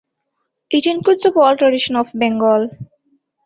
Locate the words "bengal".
2.15-2.71